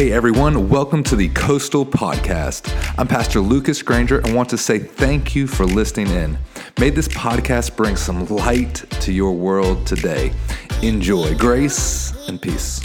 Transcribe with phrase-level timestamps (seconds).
[0.00, 2.72] Hey everyone, welcome to the Coastal Podcast.
[2.96, 6.38] I'm Pastor Lucas Granger and want to say thank you for listening in.
[6.78, 10.32] May this podcast bring some light to your world today.
[10.80, 12.80] Enjoy grace and peace.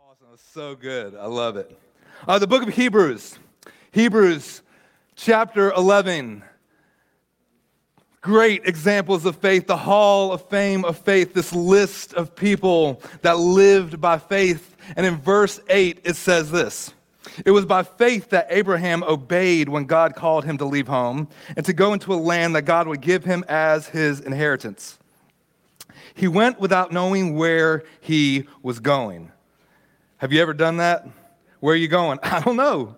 [0.00, 1.14] Awesome, so good.
[1.16, 1.78] I love it.
[2.26, 3.38] Uh, the book of Hebrews,
[3.90, 4.62] Hebrews
[5.16, 6.42] chapter 11
[8.26, 13.38] great examples of faith, the hall of fame of faith, this list of people that
[13.38, 14.76] lived by faith.
[14.96, 16.92] And in verse 8, it says this
[17.44, 21.64] It was by faith that Abraham obeyed when God called him to leave home and
[21.66, 24.98] to go into a land that God would give him as his inheritance.
[26.12, 29.30] He went without knowing where he was going.
[30.16, 31.06] Have you ever done that?
[31.60, 32.18] Where are you going?
[32.24, 32.96] I don't know.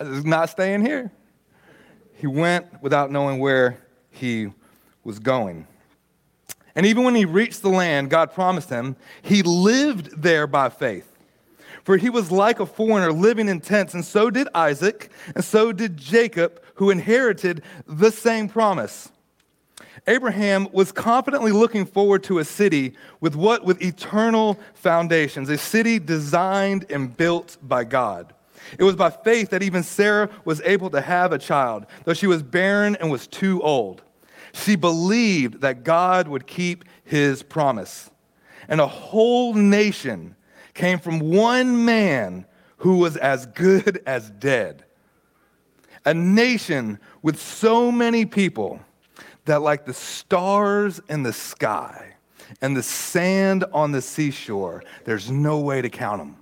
[0.00, 1.12] I'm not staying here.
[2.14, 3.76] He went without knowing where
[4.10, 4.52] he
[5.04, 5.66] was going.
[6.74, 11.08] And even when he reached the land God promised him, he lived there by faith.
[11.84, 15.72] For he was like a foreigner living in tents, and so did Isaac, and so
[15.72, 19.10] did Jacob, who inherited the same promise.
[20.06, 23.64] Abraham was confidently looking forward to a city with what?
[23.64, 28.32] With eternal foundations, a city designed and built by God.
[28.78, 32.26] It was by faith that even Sarah was able to have a child, though she
[32.26, 34.02] was barren and was too old.
[34.52, 38.10] She believed that God would keep his promise.
[38.68, 40.36] And a whole nation
[40.74, 42.46] came from one man
[42.78, 44.84] who was as good as dead.
[46.04, 48.80] A nation with so many people
[49.44, 52.14] that, like the stars in the sky
[52.60, 56.36] and the sand on the seashore, there's no way to count them.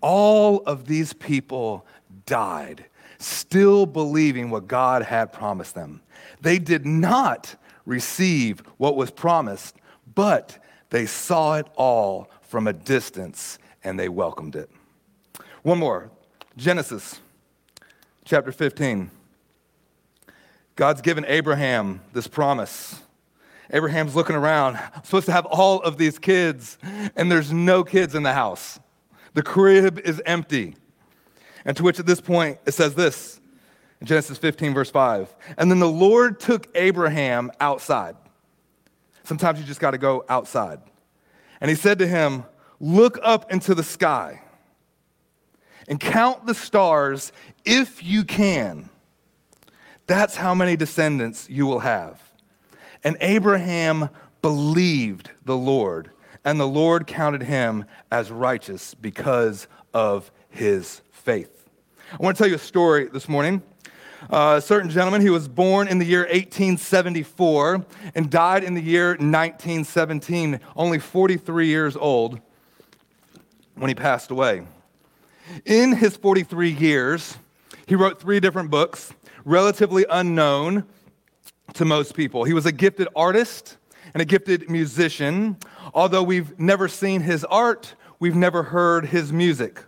[0.00, 1.86] All of these people
[2.26, 2.86] died,
[3.18, 6.00] still believing what God had promised them.
[6.40, 9.76] They did not receive what was promised,
[10.14, 10.58] but
[10.90, 14.70] they saw it all from a distance and they welcomed it.
[15.62, 16.10] One more
[16.56, 17.20] Genesis
[18.24, 19.10] chapter 15.
[20.76, 23.00] God's given Abraham this promise.
[23.72, 26.78] Abraham's looking around, I'm supposed to have all of these kids,
[27.14, 28.80] and there's no kids in the house.
[29.34, 30.74] The crib is empty.
[31.64, 33.39] And to which at this point it says this
[34.02, 35.34] Genesis 15, verse 5.
[35.58, 38.16] And then the Lord took Abraham outside.
[39.24, 40.80] Sometimes you just got to go outside.
[41.60, 42.44] And he said to him,
[42.80, 44.40] Look up into the sky
[45.86, 47.30] and count the stars
[47.64, 48.88] if you can.
[50.06, 52.20] That's how many descendants you will have.
[53.04, 54.08] And Abraham
[54.40, 56.10] believed the Lord,
[56.44, 61.68] and the Lord counted him as righteous because of his faith.
[62.12, 63.62] I want to tell you a story this morning
[64.28, 68.82] uh, a certain gentleman, he was born in the year 1874 and died in the
[68.82, 72.40] year 1917, only 43 years old
[73.76, 74.66] when he passed away.
[75.64, 77.38] In his 43 years,
[77.86, 79.12] he wrote three different books,
[79.44, 80.84] relatively unknown
[81.74, 82.44] to most people.
[82.44, 83.78] He was a gifted artist
[84.12, 85.56] and a gifted musician.
[85.94, 89.82] Although we've never seen his art, we've never heard his music.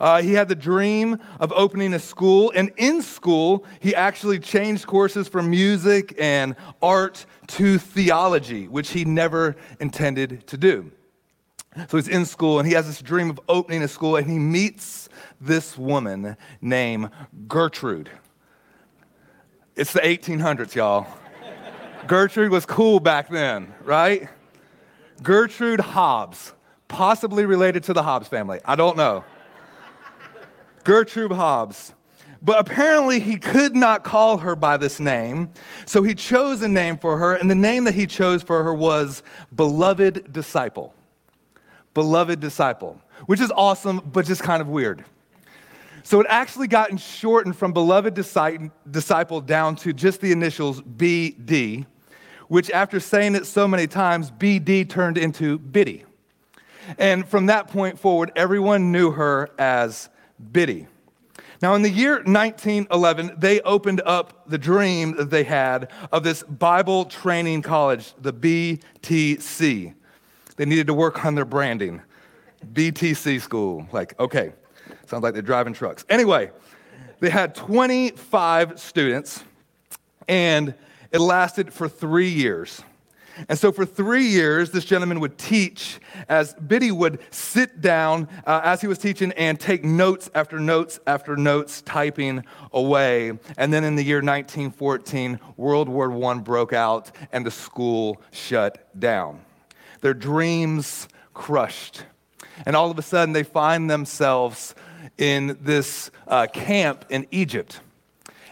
[0.00, 4.86] Uh, he had the dream of opening a school, and in school, he actually changed
[4.86, 10.90] courses from music and art to theology, which he never intended to do.
[11.88, 14.38] So he's in school, and he has this dream of opening a school, and he
[14.38, 15.08] meets
[15.40, 17.10] this woman named
[17.48, 18.10] Gertrude.
[19.76, 21.06] It's the 1800s, y'all.
[22.06, 24.28] Gertrude was cool back then, right?
[25.22, 26.52] Gertrude Hobbs,
[26.86, 28.60] possibly related to the Hobbs family.
[28.64, 29.24] I don't know.
[30.84, 31.94] Gertrude Hobbs.
[32.42, 35.50] But apparently, he could not call her by this name.
[35.86, 38.74] So he chose a name for her, and the name that he chose for her
[38.74, 39.22] was
[39.54, 40.94] Beloved Disciple.
[41.94, 45.04] Beloved Disciple, which is awesome, but just kind of weird.
[46.02, 51.86] So it actually gotten shortened from Beloved Disciple down to just the initials BD,
[52.48, 56.04] which after saying it so many times, BD turned into Biddy.
[56.98, 60.10] And from that point forward, everyone knew her as
[60.52, 60.86] Biddy.
[61.62, 66.42] Now, in the year 1911, they opened up the dream that they had of this
[66.42, 69.94] Bible training college, the BTC.
[70.56, 72.02] They needed to work on their branding.
[72.72, 73.86] BTC school.
[73.92, 74.52] Like, okay,
[75.06, 76.04] sounds like they're driving trucks.
[76.08, 76.50] Anyway,
[77.20, 79.44] they had 25 students,
[80.28, 80.74] and
[81.12, 82.82] it lasted for three years.
[83.48, 85.98] And so, for three years, this gentleman would teach
[86.28, 91.00] as Biddy would sit down uh, as he was teaching and take notes after notes
[91.06, 93.32] after notes, typing away.
[93.56, 98.88] And then in the year 1914, World War I broke out and the school shut
[98.98, 99.40] down.
[100.00, 102.04] their dreams crushed.
[102.66, 104.74] And all of a sudden, they find themselves
[105.18, 107.80] in this uh, camp in Egypt.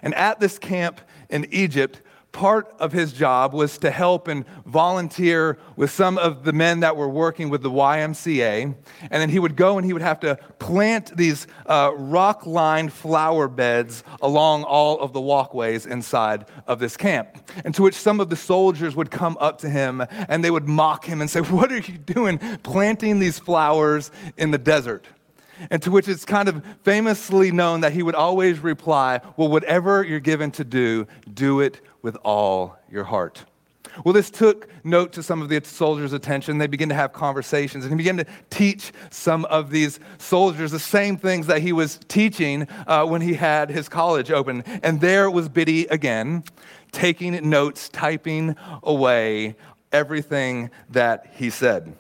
[0.03, 1.01] And at this camp
[1.31, 2.01] in Egypt,
[2.33, 6.97] part of his job was to help and volunteer with some of the men that
[6.97, 8.65] were working with the YMCA.
[8.65, 12.93] And then he would go and he would have to plant these uh, rock lined
[12.93, 17.51] flower beds along all of the walkways inside of this camp.
[17.65, 20.67] And to which some of the soldiers would come up to him and they would
[20.67, 25.07] mock him and say, What are you doing planting these flowers in the desert?
[25.71, 30.03] And to which it's kind of famously known that he would always reply, Well, whatever
[30.03, 33.45] you're given to do, do it with all your heart.
[34.05, 36.59] Well, this took note to some of the soldiers' attention.
[36.59, 40.79] They began to have conversations, and he began to teach some of these soldiers the
[40.79, 44.63] same things that he was teaching uh, when he had his college open.
[44.83, 46.45] And there was Biddy again,
[46.91, 49.57] taking notes, typing away
[49.93, 51.95] everything that he said.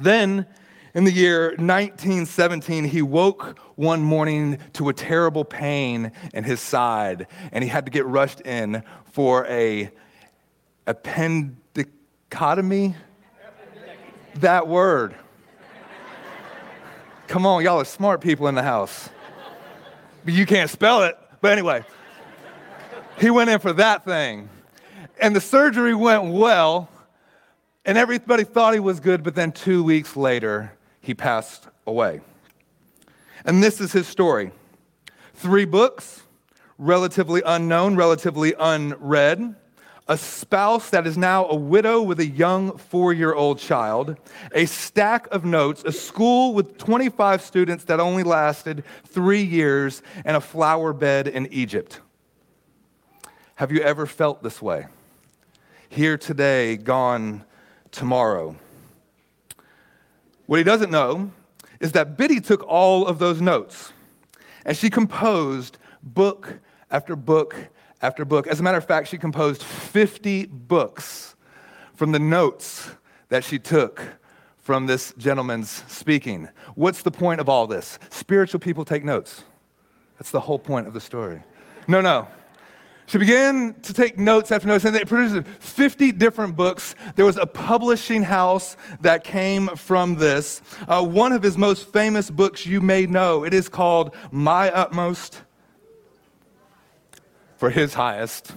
[0.00, 0.46] Then
[0.94, 7.28] in the year 1917, he woke one morning to a terrible pain in his side,
[7.52, 8.82] and he had to get rushed in
[9.12, 9.90] for a
[10.86, 12.94] appendicotomy.
[14.36, 15.14] That word.
[17.28, 19.08] Come on, y'all are smart people in the house.
[20.24, 21.16] But you can't spell it.
[21.40, 21.84] But anyway,
[23.18, 24.48] he went in for that thing.
[25.20, 26.88] And the surgery went well,
[27.84, 30.72] and everybody thought he was good, but then two weeks later,
[31.10, 32.20] he passed away.
[33.44, 34.52] And this is his story
[35.34, 36.22] three books,
[36.78, 39.56] relatively unknown, relatively unread,
[40.06, 44.18] a spouse that is now a widow with a young four year old child,
[44.54, 50.36] a stack of notes, a school with 25 students that only lasted three years, and
[50.36, 52.00] a flower bed in Egypt.
[53.56, 54.86] Have you ever felt this way?
[55.88, 57.44] Here today, gone
[57.90, 58.54] tomorrow.
[60.50, 61.30] What he doesn't know
[61.78, 63.92] is that Biddy took all of those notes
[64.64, 66.58] and she composed book
[66.90, 67.54] after book
[68.02, 68.48] after book.
[68.48, 71.36] As a matter of fact, she composed 50 books
[71.94, 72.90] from the notes
[73.28, 74.02] that she took
[74.58, 76.48] from this gentleman's speaking.
[76.74, 78.00] What's the point of all this?
[78.10, 79.44] Spiritual people take notes.
[80.18, 81.44] That's the whole point of the story.
[81.86, 82.26] No, no.
[83.10, 86.94] She began to take notes after notes, and they produced 50 different books.
[87.16, 90.62] There was a publishing house that came from this.
[90.86, 93.42] Uh, one of his most famous books you may know.
[93.42, 95.42] It is called My Utmost
[97.56, 98.52] for His Highest,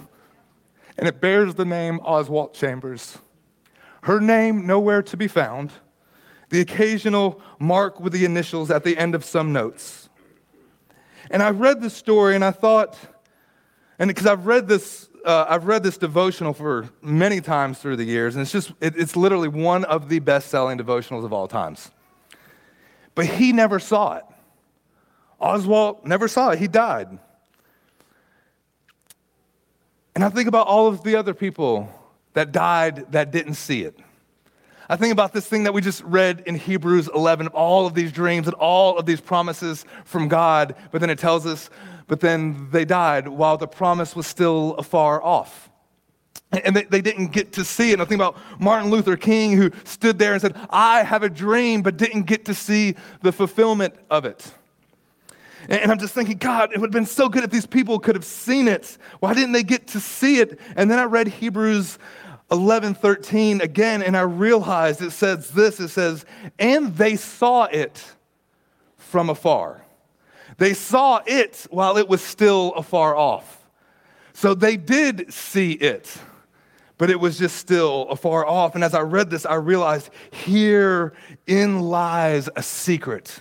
[1.00, 3.18] and it bears the name Oswald Chambers.
[4.04, 5.72] Her name nowhere to be found.
[6.50, 10.10] The occasional mark with the initials at the end of some notes.
[11.32, 12.96] And I read the story and I thought,
[14.04, 18.04] and because I've read this, uh, I've read this devotional for many times through the
[18.04, 21.48] years, and it's just, it, it's literally one of the best selling devotionals of all
[21.48, 21.90] times.
[23.16, 24.26] But he never saw it.
[25.40, 26.60] Oswald never saw it.
[26.60, 27.18] He died.
[30.16, 31.88] And I think about all of the other people
[32.34, 33.98] that died that didn't see it.
[34.90, 37.94] I think about this thing that we just read in Hebrews 11 of all of
[37.94, 41.70] these dreams and all of these promises from God, but then it tells us
[42.14, 45.72] but then they died while the promise was still afar off.
[46.52, 47.94] And they, they didn't get to see it.
[47.94, 51.30] And I think about Martin Luther King, who stood there and said, I have a
[51.30, 54.54] dream, but didn't get to see the fulfillment of it.
[55.68, 58.14] And, I'm just thinking, God, it would have been so good if these people could
[58.14, 58.96] have seen it.
[59.20, 60.60] Why didn't they get to see it?
[60.76, 61.98] And then I read Hebrews
[62.52, 66.26] 11 13 again, and I realized it says this it says,
[66.60, 68.04] and they saw it
[68.98, 69.83] from afar.
[70.58, 73.66] They saw it while it was still afar off.
[74.34, 76.16] So they did see it,
[76.98, 78.76] but it was just still afar off.
[78.76, 83.40] And as I read this, I realized herein lies a secret.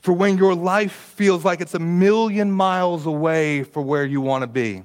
[0.00, 4.42] For when your life feels like it's a million miles away from where you want
[4.42, 4.84] to be,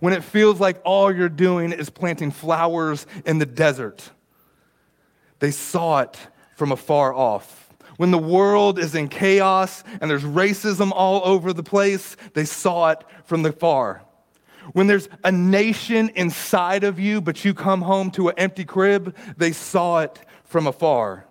[0.00, 4.10] when it feels like all you're doing is planting flowers in the desert,
[5.38, 6.18] they saw it
[6.56, 7.61] from afar off
[8.02, 12.90] when the world is in chaos and there's racism all over the place, they saw
[12.90, 14.02] it from the far.
[14.72, 19.16] When there's a nation inside of you, but you come home to an empty crib,
[19.36, 21.26] they saw it from afar.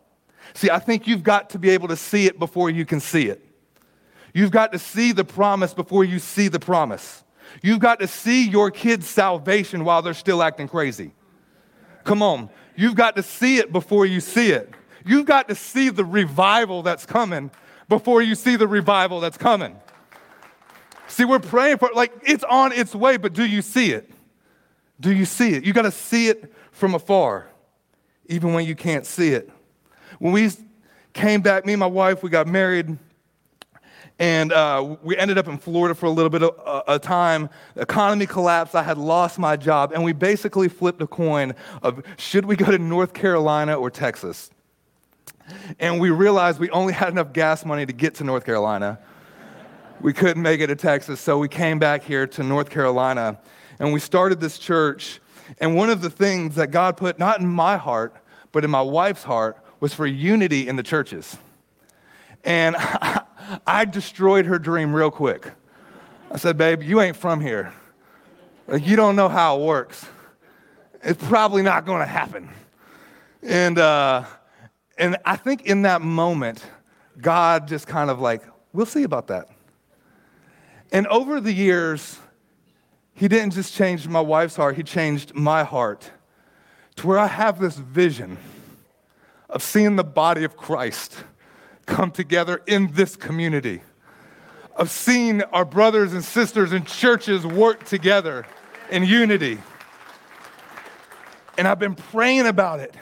[0.54, 3.28] See, I think you've got to be able to see it before you can see
[3.28, 3.46] it.
[4.34, 7.26] You've got to see the promise before you see the promise.
[7.62, 11.12] You've got to see your kids' salvation while they're still acting crazy.
[12.06, 12.50] Come on.
[12.78, 14.74] You've got to see it before you see it.
[15.06, 17.52] You've got to see the revival that's coming
[17.90, 19.78] before you see the revival that's coming.
[21.08, 24.10] See, we're praying for like it's on its way, but do you see it?
[25.00, 25.66] Do you see it?
[25.66, 27.50] You got to see it from afar.
[28.28, 29.50] even when you can't see it.
[30.20, 30.50] When we
[31.14, 32.98] came back, me and my wife, we got married,
[34.20, 37.50] and uh, we ended up in Florida for a little bit of uh, a time.
[37.76, 38.76] The economy collapsed.
[38.76, 42.72] I had lost my job, and we basically flipped a coin of should we go
[42.72, 44.52] to North Carolina or Texas?
[45.80, 49.00] And we realized we only had enough gas money to get to North Carolina.
[50.02, 53.40] we couldn't make it to Texas, so we came back here to North Carolina,
[53.80, 55.20] and we started this church.
[55.60, 58.16] And one of the things that God put not in my heart,
[58.52, 61.38] but in my wife's heart, was for unity in the churches.
[62.44, 62.76] And
[63.68, 65.52] I destroyed her dream real quick.
[66.32, 67.74] I said, Babe, you ain't from here.
[68.68, 70.06] Like, you don't know how it works.
[71.04, 72.50] It's probably not going to happen.
[73.44, 74.24] And, uh,
[74.98, 76.64] and I think in that moment,
[77.20, 78.44] God just kind of like,
[78.74, 79.50] we'll see about that.
[80.92, 82.20] And over the years,
[83.14, 86.12] He didn't just change my wife's heart, He changed my heart
[86.98, 88.38] to where I have this vision
[89.50, 91.24] of seeing the body of Christ
[91.86, 93.82] come together in this community,
[94.76, 98.46] of seeing our brothers and sisters in churches work together
[98.90, 99.58] in unity.
[101.58, 102.96] And I've been praying about it.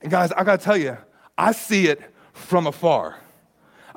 [0.00, 0.96] And guys, I gotta tell you,
[1.36, 2.00] I see it
[2.32, 3.18] from afar.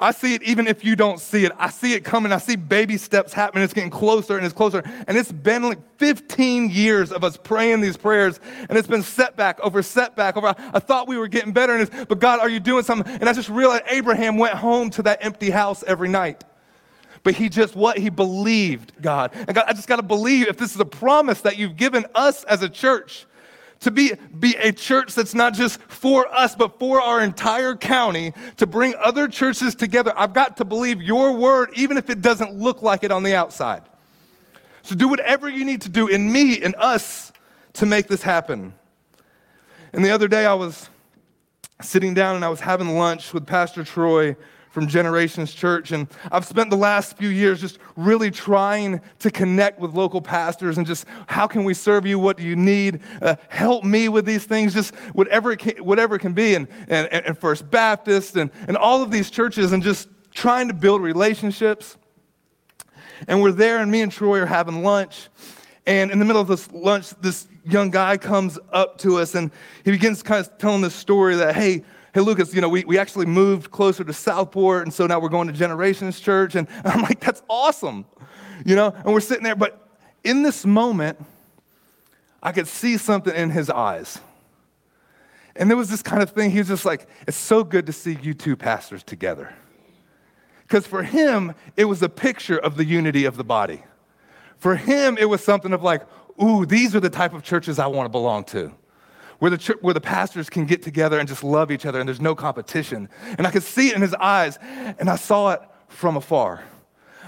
[0.02, 1.52] I see it even if you don't see it.
[1.60, 2.32] I see it coming.
[2.32, 3.64] I see baby steps happening.
[3.64, 4.82] It's getting closer and it's closer.
[5.08, 9.60] And it's been like 15 years of us praying these prayers, and it's been setback
[9.60, 10.56] over setback over.
[10.74, 13.14] I thought we were getting better, and it's, but God, are you doing something?
[13.14, 16.44] And I just realized Abraham went home to that empty house every night.
[17.22, 18.00] But he just what?
[18.00, 19.32] He believed God.
[19.36, 22.08] And God, I just got to believe if this is a promise that you've given
[22.16, 23.28] us as a church
[23.82, 28.34] to be, be a church that's not just for us, but for our entire county,
[28.58, 30.14] to bring other churches together.
[30.16, 33.36] I've got to believe your word, even if it doesn't look like it on the
[33.36, 33.82] outside.
[34.84, 37.34] So do whatever you need to do in me and us
[37.74, 38.74] to make this happen.
[39.94, 40.90] And the other day I was
[41.82, 44.36] sitting down and I was having lunch with Pastor Troy
[44.72, 45.92] from Generations Church.
[45.92, 50.78] And I've spent the last few years just really trying to connect with local pastors
[50.78, 52.18] and just how can we serve you?
[52.18, 53.02] What do you need?
[53.22, 56.56] Uh, help me with these things, just whatever it can, whatever it can be.
[56.56, 60.74] And, and, and First Baptist and, and all of these churches and just trying to
[60.74, 61.98] build relationships.
[63.28, 65.30] And we're there, and me and Troy are having lunch.
[65.86, 69.52] And in the middle of this lunch, this young guy comes up to us and
[69.84, 72.98] he begins kind of telling this story that, hey, hey, Lucas, you know, we, we
[72.98, 76.56] actually moved closer to Southport, and so now we're going to Generations Church.
[76.56, 78.06] And I'm like, that's awesome,
[78.66, 78.94] you know?
[79.06, 79.88] And we're sitting there, but
[80.24, 81.24] in this moment,
[82.44, 84.20] I could see something in his eyes.
[85.56, 87.94] And there was this kind of thing, he was just like, it's so good to
[87.94, 89.54] see you two pastors together.
[90.64, 93.84] Because for him, it was a picture of the unity of the body.
[94.58, 96.04] For him, it was something of like,
[96.42, 98.74] ooh, these are the type of churches I want to belong to
[99.42, 102.22] where the, where the pastors can get together and just love each other and there's
[102.22, 103.10] no competition.
[103.40, 106.64] And I could see it in his eyes, and I saw it from afar.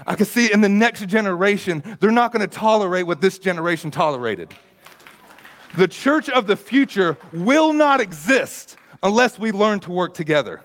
[0.06, 3.90] I could see in the next generation, they're not going to tolerate what this generation
[3.90, 4.54] tolerated.
[5.76, 10.62] The church of the future will not exist unless we learn to work together.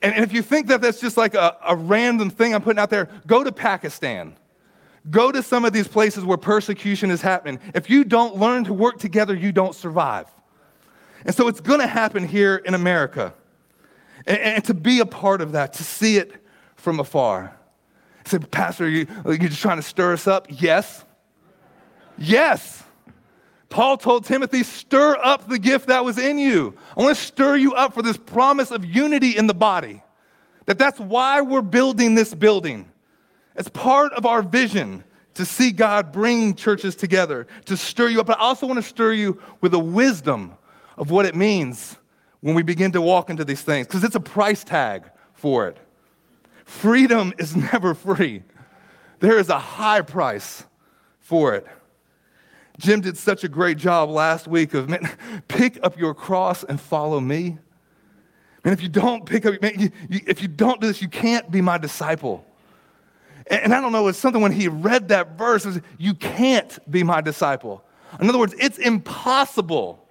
[0.00, 2.90] And, if you think that that's just like a, a random thing I'm putting out
[2.90, 4.36] there, go to Pakistan.
[5.08, 7.58] Go to some of these places where persecution is happening.
[7.74, 10.26] If you don't learn to work together, you don't survive.
[11.24, 13.32] And so it's going to happen here in America.
[14.26, 16.44] And, and, to be a part of that, to see it
[16.76, 17.56] from afar.
[18.24, 20.46] I said, Pastor, you, are you just trying to stir us up?
[20.50, 21.04] Yes.
[22.18, 22.82] Yes.
[23.70, 26.76] Paul told Timothy, stir up the gift that was in you.
[26.96, 30.02] I want to stir you up for this promise of unity in the body.
[30.66, 32.89] That that's why we're building this building.
[33.60, 38.26] It's part of our vision to see God bring churches together, to stir you up.
[38.26, 40.54] But I also want to stir you with the wisdom
[40.96, 41.98] of what it means
[42.40, 45.76] when we begin to walk into these things, because it's a price tag for it.
[46.64, 48.44] Freedom is never free,
[49.18, 50.64] there is a high price
[51.18, 51.66] for it.
[52.78, 55.06] Jim did such a great job last week of man,
[55.48, 57.58] pick up your cross and follow me.
[58.64, 61.08] And if you don't pick up, man, you, you, if you don't do this, you
[61.08, 62.46] can't be my disciple.
[63.50, 67.02] And I don't know, it's something when he read that verse, was, you can't be
[67.02, 67.82] my disciple.
[68.20, 70.06] In other words, it's impossible.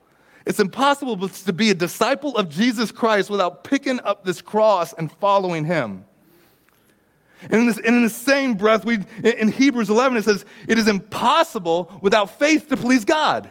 [0.46, 5.10] It's impossible to be a disciple of Jesus Christ without picking up this cross and
[5.14, 6.04] following him.
[7.44, 10.78] And in, this, and in the same breath, we, in Hebrews 11, it says, it
[10.78, 13.50] is impossible without faith to please God.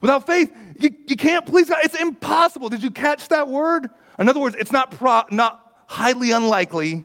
[0.00, 1.78] Without faith, you, you can't please God.
[1.82, 2.68] It's impossible.
[2.68, 3.90] Did you catch that word?
[4.20, 7.04] In other words, it's not, pro, not highly unlikely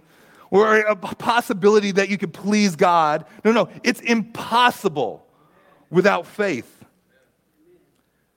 [0.51, 3.25] or a possibility that you could please God.
[3.44, 5.25] No, no, it's impossible
[5.89, 6.86] without faith.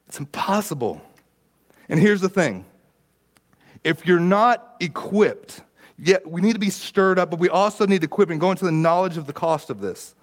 [0.08, 1.00] It's impossible.
[1.88, 2.64] And here's the thing
[3.84, 5.62] if you're not equipped,
[5.98, 8.72] yet we need to be stirred up, but we also need equipping, go into the
[8.72, 10.14] knowledge of the cost of this.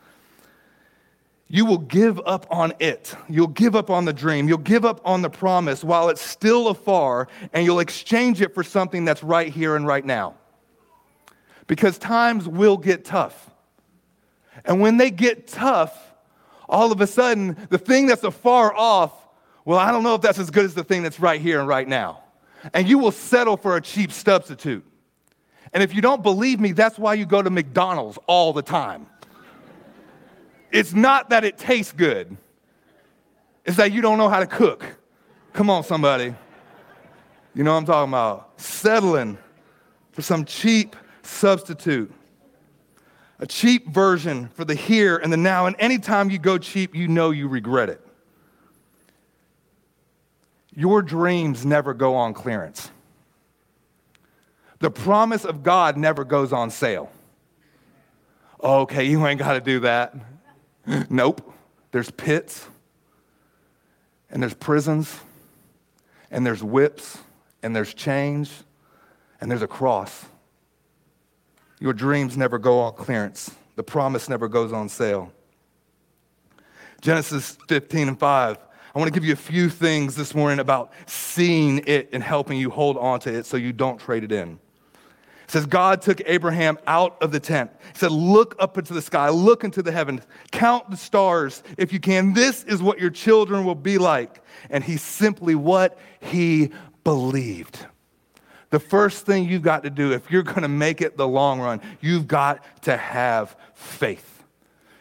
[1.50, 3.15] You will give up on it.
[3.29, 4.50] You'll give up on the dream.
[4.50, 8.63] You'll give up on the promise while it's still afar, and you'll exchange it for
[8.63, 10.36] something that's right here and right now.
[11.68, 13.52] Because times will get tough.
[14.66, 16.14] And when they get tough,
[16.68, 19.14] all of a sudden, the thing that's afar off,
[19.66, 21.68] well, I don't know if that's as good as the thing that's right here and
[21.68, 22.24] right now.
[22.74, 24.86] And you will settle for a cheap substitute.
[25.74, 29.08] And if you don't believe me, that's why you go to McDonald's all the time.
[30.72, 32.38] It's not that it tastes good,
[33.66, 34.86] it's that you don't know how to cook.
[35.54, 36.34] Come on, somebody.
[37.54, 38.60] You know what I'm talking about?
[38.62, 39.38] Settling
[40.12, 40.96] for some cheap
[41.27, 42.12] substitute,
[43.39, 45.65] a cheap version for the here and the now.
[45.65, 48.01] And anytime you go cheap, you know you regret it.
[50.74, 52.91] Your dreams never go on clearance.
[54.79, 57.12] The promise of God never goes on sale.
[58.63, 60.15] Okay, you ain't got to do that.
[61.10, 61.53] nope.
[61.91, 62.67] There's pits,
[64.29, 65.19] and there's prisons,
[66.29, 67.17] and there's whips,
[67.63, 68.63] and there's chains,
[69.41, 70.25] and there's a cross.
[71.79, 75.31] Your dreams never go on clearance, the promise never goes on sale.
[77.01, 78.57] Genesis 15 and 5.
[78.57, 82.57] I want to give you a few things this morning about seeing it and helping
[82.57, 84.60] you hold on to it so you don't trade it in.
[85.43, 87.72] It says, God took Abraham out of the tent.
[87.93, 91.93] He said, Look up into the sky, look into the heavens, count the stars if
[91.93, 92.34] you can.
[92.34, 94.43] This is what your children will be like.
[94.69, 96.00] And he simply what?
[96.19, 96.72] He
[97.03, 97.86] believed.
[98.70, 101.60] The first thing you've got to do, if you're going to make it the long
[101.60, 104.44] run, you've got to have faith.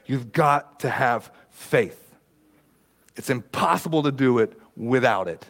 [0.06, 2.14] You've got to have faith.
[3.16, 5.44] It's impossible to do it without it.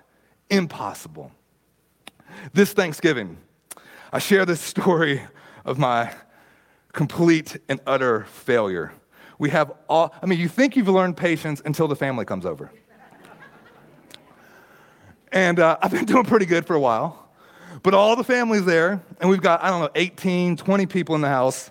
[0.49, 1.33] Impossible.
[2.53, 3.37] This Thanksgiving,
[4.13, 5.23] I share this story
[5.65, 6.15] of my
[6.93, 8.93] complete and utter failure.
[9.39, 12.71] We have all, I mean, you think you've learned patience until the family comes over.
[15.33, 17.26] And uh, I've been doing pretty good for a while.
[17.83, 21.21] But all the family's there, and we've got, I don't know, 18, 20 people in
[21.21, 21.71] the house.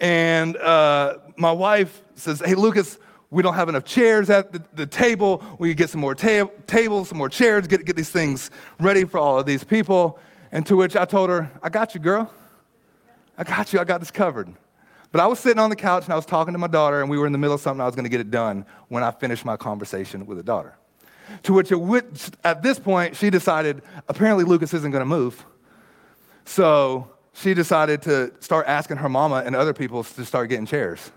[0.00, 2.98] And uh, my wife says, Hey, Lucas,
[3.30, 5.42] we don't have enough chairs at the, the table.
[5.58, 9.18] We get some more ta- tables, some more chairs, get, get these things ready for
[9.18, 10.18] all of these people.
[10.52, 12.32] And to which I told her, I got you, girl.
[13.36, 13.80] I got you.
[13.80, 14.52] I got this covered.
[15.12, 17.10] But I was sitting on the couch and I was talking to my daughter, and
[17.10, 17.80] we were in the middle of something.
[17.80, 20.76] I was going to get it done when I finished my conversation with the daughter.
[21.44, 25.44] To which, it, at this point, she decided apparently Lucas isn't going to move.
[26.44, 31.10] So she decided to start asking her mama and other people to start getting chairs.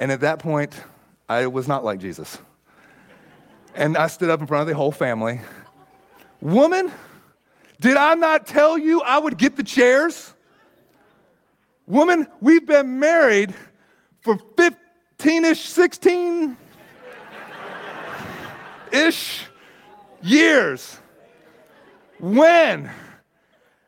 [0.00, 0.74] And at that point,
[1.28, 2.38] I was not like Jesus.
[3.74, 5.40] And I stood up in front of the whole family.
[6.40, 6.90] Woman,
[7.80, 10.34] did I not tell you I would get the chairs?
[11.86, 13.54] Woman, we've been married
[14.22, 16.56] for 15 ish, 16
[18.92, 19.44] ish
[20.22, 20.98] years.
[22.18, 22.90] When,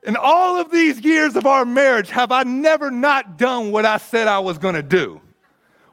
[0.02, 3.98] in all of these years of our marriage, have I never not done what I
[3.98, 5.20] said I was to do?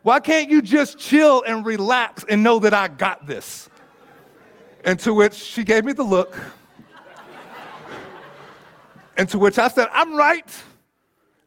[0.01, 3.69] Why can't you just chill and relax and know that I got this?
[4.85, 6.33] And to which she gave me the look.
[9.17, 10.49] And to which I said, I'm right.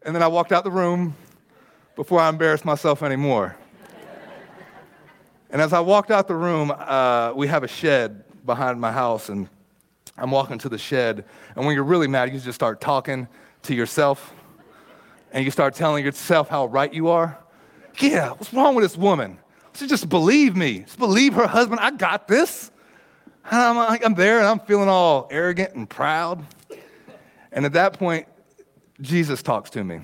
[0.02, 1.16] And then I walked out the room
[1.96, 3.56] before I embarrassed myself anymore.
[5.52, 9.28] And as I walked out the room, uh, we have a shed behind my house,
[9.28, 9.48] and
[10.16, 11.26] I'm walking to the shed.
[11.54, 13.28] And when you're really mad, you just start talking
[13.64, 14.32] to yourself,
[15.30, 17.38] and you start telling yourself how right you are.
[18.00, 19.38] Yeah, what's wrong with this woman?
[19.74, 20.80] She just believe me.
[20.80, 21.80] Just believe her husband.
[21.80, 22.70] I got this.
[23.50, 26.46] And I'm, like, I'm there, and I'm feeling all arrogant and proud.
[27.52, 28.26] And at that point,
[29.02, 30.00] Jesus talks to me.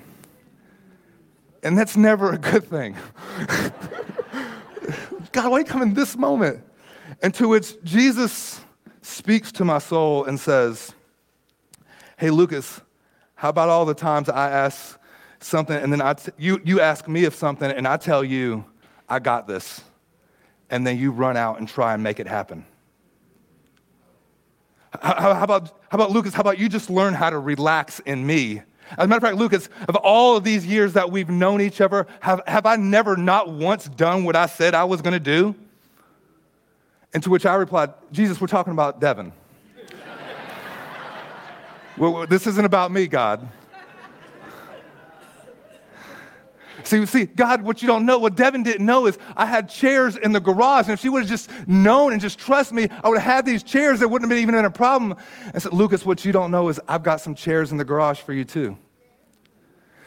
[1.63, 2.95] And that's never a good thing.
[5.31, 6.63] God, why come in this moment?
[7.21, 8.61] And to which Jesus
[9.01, 10.93] speaks to my soul and says,
[12.17, 12.81] Hey, Lucas,
[13.35, 14.99] how about all the times I ask
[15.39, 18.65] something and then I t- you, you ask me of something and I tell you,
[19.07, 19.81] I got this.
[20.69, 22.65] And then you run out and try and make it happen.
[25.01, 26.33] How, how, about, how about Lucas?
[26.33, 28.61] How about you just learn how to relax in me?
[28.91, 31.81] As a matter of fact, Lucas, of all of these years that we've known each
[31.81, 35.19] other, have, have I never not once done what I said I was going to
[35.19, 35.55] do?
[37.13, 39.31] And to which I replied, Jesus, we're talking about Devin.
[41.97, 43.47] well, this isn't about me, God.
[46.83, 50.15] See, see, God, what you don't know, what Devin didn't know is I had chairs
[50.15, 53.09] in the garage, and if she would have just known and just trust me, I
[53.09, 53.99] would have had these chairs.
[53.99, 55.15] There wouldn't have been even a problem.
[55.53, 58.21] I said, Lucas, what you don't know is I've got some chairs in the garage
[58.21, 58.77] for you too.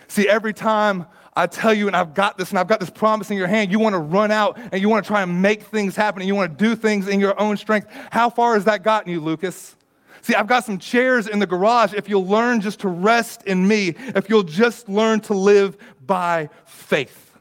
[0.08, 3.30] See, every time I tell you, and I've got this, and I've got this promise
[3.30, 5.62] in your hand, you want to run out and you want to try and make
[5.62, 7.88] things happen, and you want to do things in your own strength.
[8.10, 9.76] How far has that gotten you, Lucas?
[10.20, 11.94] See, I've got some chairs in the garage.
[11.94, 16.48] If you'll learn just to rest in me, if you'll just learn to live by
[16.92, 17.38] faith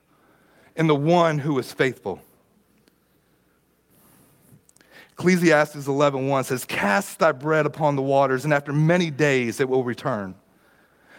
[0.78, 2.22] in the one who is faithful.
[5.12, 9.84] Ecclesiastes 11:1 says, "Cast thy bread upon the waters, and after many days it will
[9.84, 10.36] return."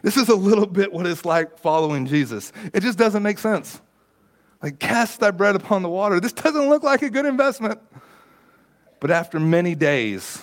[0.00, 2.54] This is a little bit what it's like following Jesus.
[2.72, 3.82] It just doesn't make sense.
[4.62, 6.18] Like, cast thy bread upon the water.
[6.18, 7.80] This doesn't look like a good investment.
[8.98, 10.40] But after many days,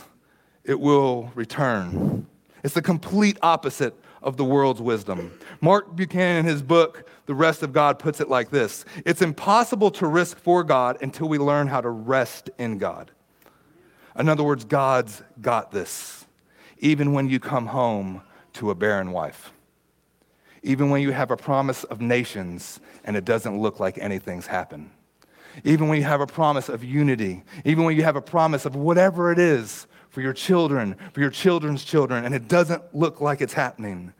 [0.64, 2.28] it will return.
[2.64, 5.32] It's the complete opposite of the world's wisdom.
[5.62, 9.92] Mark Buchanan, in his book, The Rest of God, puts it like this It's impossible
[9.92, 13.12] to risk for God until we learn how to rest in God.
[14.18, 16.26] In other words, God's got this,
[16.80, 18.22] even when you come home
[18.54, 19.52] to a barren wife.
[20.62, 24.90] Even when you have a promise of nations and it doesn't look like anything's happened.
[25.64, 27.44] Even when you have a promise of unity.
[27.66, 31.30] Even when you have a promise of whatever it is for your children, for your
[31.30, 34.14] children's children, and it doesn't look like it's happening,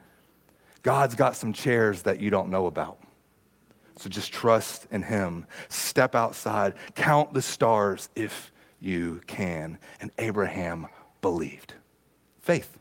[0.84, 3.00] God's got some chairs that you don't know about.
[3.98, 5.46] So just trust in Him.
[5.68, 9.78] Step outside, count the stars if you can.
[10.00, 10.88] And Abraham
[11.22, 11.74] believed.
[12.42, 12.78] Faith.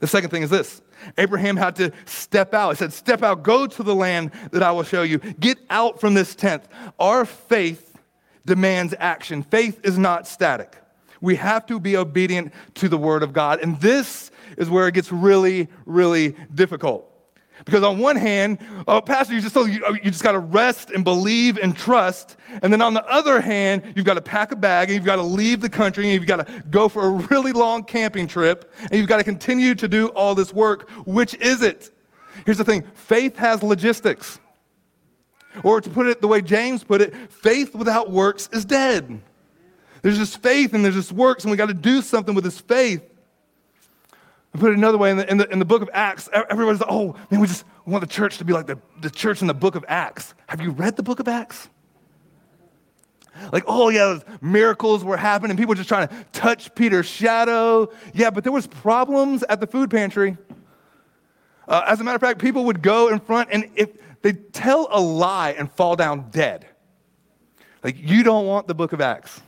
[0.00, 0.82] The second thing is this
[1.18, 2.70] Abraham had to step out.
[2.70, 5.18] He said, Step out, go to the land that I will show you.
[5.18, 6.64] Get out from this tent.
[6.98, 7.96] Our faith
[8.44, 9.44] demands action.
[9.44, 10.81] Faith is not static.
[11.22, 13.60] We have to be obedient to the word of God.
[13.60, 17.08] And this is where it gets really, really difficult.
[17.64, 18.58] Because on one hand,
[18.88, 22.36] oh, Pastor, oh, you just you, you just got to rest and believe and trust.
[22.60, 25.16] And then on the other hand, you've got to pack a bag and you've got
[25.16, 28.72] to leave the country and you've got to go for a really long camping trip
[28.80, 30.90] and you've got to continue to do all this work.
[31.06, 31.90] Which is it?
[32.44, 34.40] Here's the thing faith has logistics.
[35.62, 39.20] Or to put it the way James put it, faith without works is dead.
[40.02, 42.60] There's just faith and there's just works, and we got to do something with this
[42.60, 43.02] faith.
[44.54, 46.80] I put it another way in the, in the, in the book of Acts, everybody's
[46.80, 49.46] like, oh, man, we just want the church to be like the, the church in
[49.46, 50.34] the book of Acts.
[50.48, 51.68] Have you read the book of Acts?
[53.50, 55.56] Like, oh yeah, miracles were happening.
[55.56, 57.90] People were just trying to touch Peter's shadow.
[58.12, 60.36] Yeah, but there was problems at the food pantry.
[61.66, 64.86] Uh, as a matter of fact, people would go in front and if they tell
[64.90, 66.66] a lie and fall down dead.
[67.82, 69.40] Like, you don't want the book of Acts.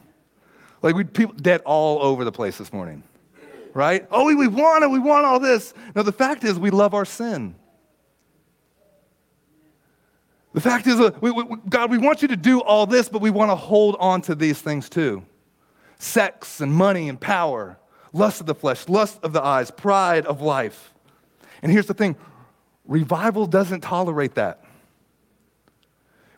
[0.85, 3.03] Like, we people dead all over the place this morning,
[3.73, 4.07] right?
[4.11, 4.91] Oh, we, we want it.
[4.91, 5.73] We want all this.
[5.97, 7.55] No, the fact is, we love our sin.
[10.53, 13.23] The fact is, uh, we, we, God, we want you to do all this, but
[13.23, 15.25] we want to hold on to these things too
[15.99, 17.79] sex and money and power,
[18.13, 20.93] lust of the flesh, lust of the eyes, pride of life.
[21.63, 22.15] And here's the thing
[22.85, 24.63] revival doesn't tolerate that.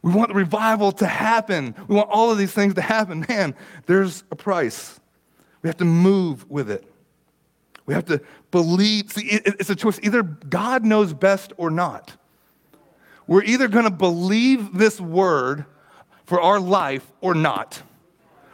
[0.06, 1.74] We want the revival to happen.
[1.88, 3.26] We want all of these things to happen.
[3.28, 5.00] Man, there's a price.
[5.62, 6.84] We have to move with it.
[7.86, 8.20] We have to
[8.52, 9.10] believe.
[9.10, 9.98] See, it's a choice.
[10.04, 12.12] Either God knows best or not.
[13.26, 15.64] We're either going to believe this word
[16.24, 17.82] for our life or not.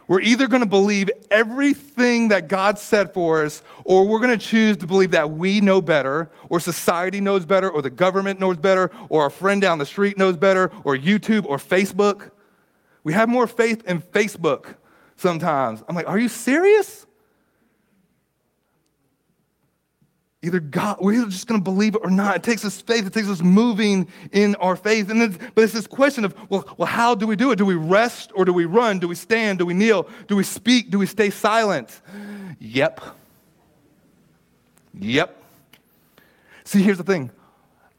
[0.07, 4.45] We're either going to believe everything that God said for us, or we're going to
[4.45, 8.57] choose to believe that we know better, or society knows better, or the government knows
[8.57, 12.31] better, or our friend down the street knows better, or YouTube or Facebook.
[13.03, 14.75] We have more faith in Facebook
[15.15, 15.83] sometimes.
[15.87, 17.05] I'm like, are you serious?
[20.43, 22.35] Either God, we're either just going to believe it or not.
[22.35, 23.07] It takes us faith.
[23.07, 25.09] It takes us moving in our faith.
[25.09, 27.55] And then, but it's this question of, well, well, how do we do it?
[27.55, 28.99] Do we rest or do we run?
[28.99, 29.59] Do we stand?
[29.59, 30.05] Do we kneel?
[30.27, 30.89] Do we speak?
[30.89, 32.01] Do we stay silent?
[32.59, 32.99] Yep.
[34.99, 35.43] Yep.
[36.65, 37.31] See, here's the thing.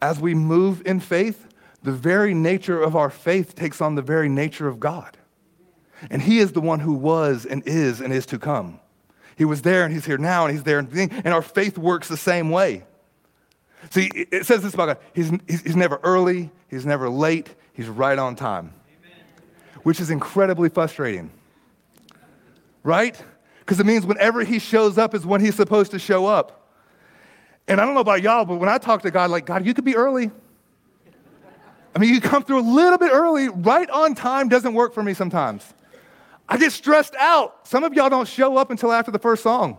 [0.02, 1.48] As we move in faith,
[1.82, 5.16] the very nature of our faith takes on the very nature of God.
[6.10, 8.80] And He is the one who was and is and is to come.
[9.36, 10.78] He was there and he's here now and he's there.
[10.78, 12.84] And our faith works the same way.
[13.90, 18.18] See, it says this about God he's, he's never early, he's never late, he's right
[18.18, 19.18] on time, Amen.
[19.82, 21.30] which is incredibly frustrating.
[22.82, 23.20] Right?
[23.60, 26.68] Because it means whenever he shows up is when he's supposed to show up.
[27.66, 29.72] And I don't know about y'all, but when I talk to God, like, God, you
[29.72, 30.30] could be early.
[31.96, 35.02] I mean, you come through a little bit early, right on time doesn't work for
[35.02, 35.64] me sometimes.
[36.48, 37.66] I get stressed out.
[37.66, 39.78] Some of y'all don't show up until after the first song.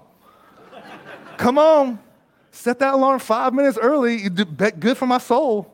[1.38, 2.00] Come on,
[2.52, 4.30] set that alarm five minutes early.
[4.30, 5.72] Good for my soul.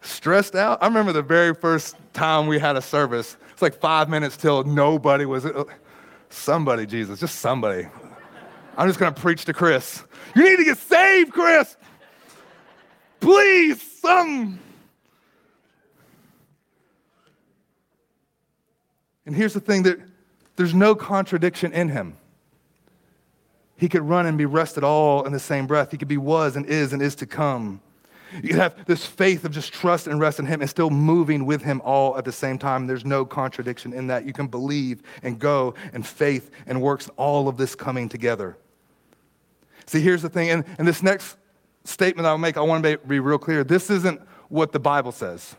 [0.00, 0.82] stressed out.
[0.82, 3.36] I remember the very first time we had a service.
[3.52, 5.46] It's like five minutes till nobody was.
[5.46, 5.64] Uh,
[6.30, 7.88] somebody, Jesus, just somebody.
[8.76, 10.02] I'm just to preach to Chris.
[10.34, 11.76] You need to get saved, Chris.
[13.20, 14.58] Please, some.
[19.26, 19.98] And here's the thing that
[20.56, 22.16] there's no contradiction in him.
[23.76, 25.90] He could run and be rested all in the same breath.
[25.90, 27.80] He could be was and is and is to come.
[28.34, 31.44] You could have this faith of just trust and rest in Him and still moving
[31.44, 32.86] with Him all at the same time.
[32.86, 34.24] There's no contradiction in that.
[34.24, 38.56] You can believe and go and faith and works, all of this coming together.
[39.86, 41.36] See, here's the thing, and, and this next
[41.84, 43.64] statement I'll make, I want to be real clear.
[43.64, 45.56] This isn't what the Bible says.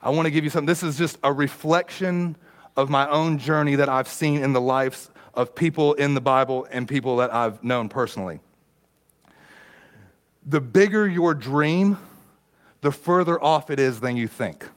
[0.00, 0.66] I want to give you something.
[0.66, 2.36] This is just a reflection
[2.76, 6.66] of my own journey that I've seen in the lives of people in the Bible
[6.70, 8.40] and people that I've known personally.
[10.44, 11.98] The bigger your dream,
[12.80, 14.68] the further off it is than you think.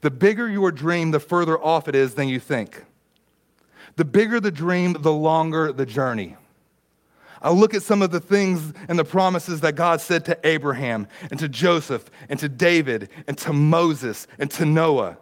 [0.00, 2.84] The bigger your dream, the further off it is than you think.
[3.96, 6.36] The bigger the dream, the longer the journey.
[7.42, 11.08] I look at some of the things and the promises that God said to Abraham
[11.30, 15.16] and to Joseph and to David and to Moses and to Noah.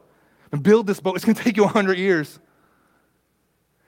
[0.53, 1.17] And build this boat.
[1.17, 2.39] It's going to take you 100 years.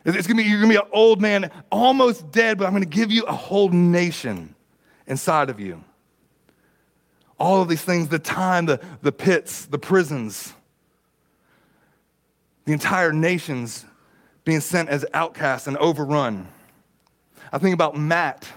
[0.04, 2.72] It's going to be, you're going to be an old man, almost dead, but I'm
[2.72, 4.54] going to give you a whole nation
[5.06, 5.84] inside of you.
[7.38, 10.54] All of these things the time, the, the pits, the prisons,
[12.64, 13.84] the entire nations
[14.44, 16.48] being sent as outcasts and overrun.
[17.52, 18.48] I think about Matt,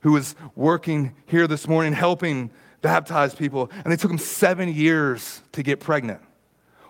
[0.00, 2.50] who was working here this morning helping
[2.80, 6.20] baptize people, and it took him seven years to get pregnant.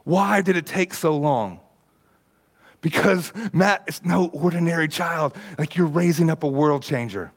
[0.05, 1.61] Why did it take so long?
[2.81, 5.37] Because Matt is no ordinary child.
[5.59, 7.33] Like you're raising up a world changer.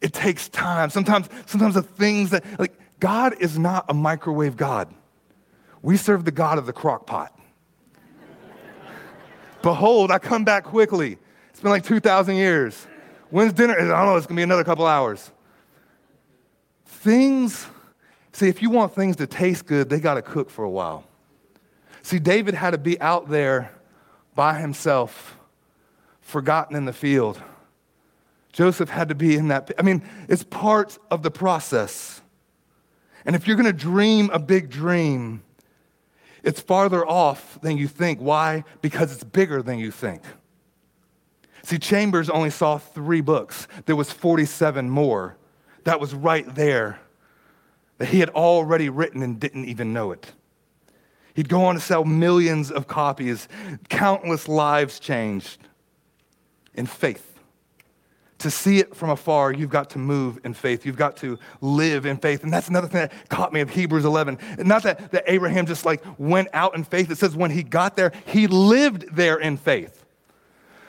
[0.00, 0.90] It takes time.
[0.90, 4.92] Sometimes, sometimes the things that, like, God is not a microwave God.
[5.82, 7.38] We serve the God of the crock pot.
[9.62, 11.18] Behold, I come back quickly.
[11.50, 12.86] It's been like 2,000 years.
[13.30, 13.74] When's dinner?
[13.74, 15.30] I don't know, it's gonna be another couple hours.
[16.86, 17.66] Things,
[18.32, 21.04] see, if you want things to taste good, they gotta cook for a while.
[22.02, 23.72] See, David had to be out there
[24.34, 25.36] by himself,
[26.20, 27.40] forgotten in the field.
[28.52, 29.70] Joseph had to be in that.
[29.78, 32.20] I mean, it's part of the process.
[33.24, 35.42] And if you're going to dream a big dream,
[36.42, 38.18] it's farther off than you think.
[38.20, 38.64] Why?
[38.80, 40.22] Because it's bigger than you think.
[41.62, 43.68] See, Chambers only saw three books.
[43.84, 45.36] There was 47 more.
[45.84, 46.98] That was right there
[47.98, 50.32] that he had already written and didn't even know it.
[51.34, 53.48] He'd go on to sell millions of copies,
[53.88, 55.58] countless lives changed
[56.74, 57.26] in faith.
[58.38, 60.86] To see it from afar, you've got to move in faith.
[60.86, 62.42] You've got to live in faith.
[62.42, 64.38] And that's another thing that caught me of Hebrews 11.
[64.60, 67.10] Not that, that Abraham just like went out in faith.
[67.10, 70.06] It says when he got there, he lived there in faith.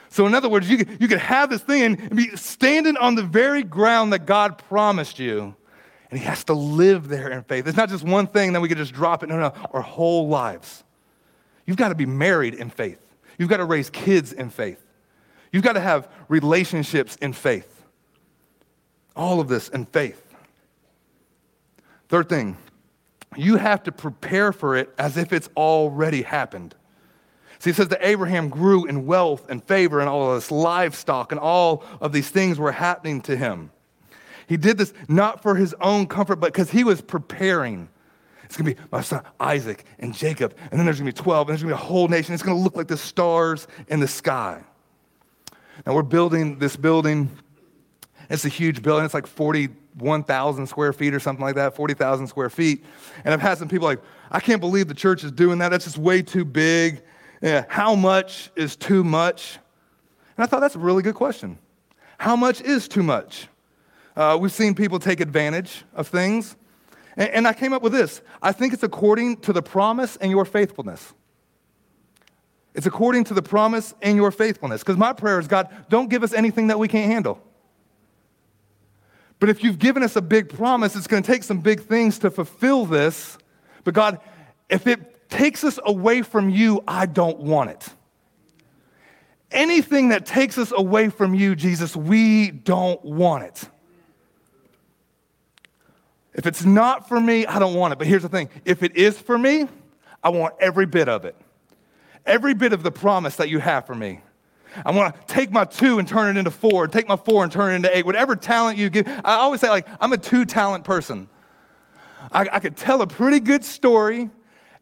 [0.07, 3.15] So, in other words, you could, you could have this thing and be standing on
[3.15, 5.55] the very ground that God promised you,
[6.11, 7.65] and he has to live there in faith.
[7.65, 9.29] It's not just one thing that we could just drop it.
[9.29, 10.83] No, no, our whole lives.
[11.65, 12.99] You've got to be married in faith.
[13.37, 14.83] You've got to raise kids in faith.
[15.51, 17.85] You've got to have relationships in faith.
[19.15, 20.21] All of this in faith.
[22.09, 22.57] Third thing,
[23.37, 26.75] you have to prepare for it as if it's already happened.
[27.59, 31.31] See, it says that Abraham grew in wealth and favor and all of this livestock
[31.31, 33.71] and all of these things were happening to him.
[34.51, 37.87] He did this not for his own comfort, but because he was preparing.
[38.43, 41.53] It's to be my son Isaac and Jacob, and then there's to be 12, and
[41.53, 42.33] there's to be a whole nation.
[42.33, 44.61] It's to look like the stars in the sky.
[45.85, 47.29] Now, we're building this building.
[48.29, 49.05] It's a huge building.
[49.05, 52.83] It's like 41,000 square feet or something like that, 40,000 square feet.
[53.23, 55.69] And I've had some people like, I can't believe the church is doing that.
[55.69, 57.03] That's just way too big.
[57.41, 59.59] Yeah, how much is too much?
[60.35, 61.57] And I thought that's a really good question.
[62.17, 63.47] How much is too much?
[64.21, 66.55] Uh, we've seen people take advantage of things.
[67.17, 70.29] And, and I came up with this I think it's according to the promise and
[70.29, 71.13] your faithfulness.
[72.75, 74.81] It's according to the promise and your faithfulness.
[74.81, 77.41] Because my prayer is God, don't give us anything that we can't handle.
[79.39, 82.19] But if you've given us a big promise, it's going to take some big things
[82.19, 83.39] to fulfill this.
[83.83, 84.19] But God,
[84.69, 87.89] if it takes us away from you, I don't want it.
[89.49, 93.67] Anything that takes us away from you, Jesus, we don't want it.
[96.33, 97.99] If it's not for me, I don't want it.
[97.99, 99.67] But here's the thing if it is for me,
[100.23, 101.35] I want every bit of it.
[102.25, 104.21] Every bit of the promise that you have for me.
[104.85, 107.51] I want to take my two and turn it into four, take my four and
[107.51, 108.05] turn it into eight.
[108.05, 109.07] Whatever talent you give.
[109.07, 111.27] I always say, like, I'm a two talent person.
[112.31, 114.29] I, I could tell a pretty good story,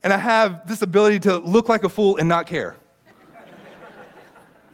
[0.04, 2.76] and I have this ability to look like a fool and not care.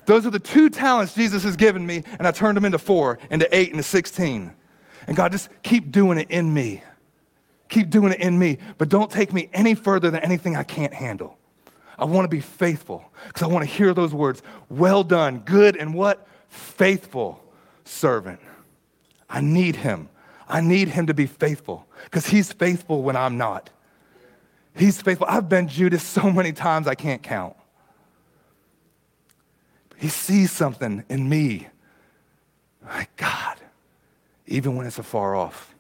[0.06, 3.18] Those are the two talents Jesus has given me, and I turned them into four,
[3.30, 4.54] into eight, into 16.
[5.08, 6.84] And God, just keep doing it in me.
[7.70, 10.94] Keep doing it in me, but don't take me any further than anything I can't
[10.94, 11.38] handle.
[11.98, 15.76] I want to be faithful because I want to hear those words well done, good
[15.76, 16.28] and what?
[16.50, 17.44] Faithful
[17.84, 18.40] servant.
[19.30, 20.10] I need him.
[20.48, 23.70] I need him to be faithful because he's faithful when I'm not.
[24.76, 25.28] He's faithful.
[25.30, 27.56] I've been Judas so many times I can't count.
[29.98, 31.68] He sees something in me.
[32.84, 33.55] My God,
[34.48, 35.76] even when it's afar off,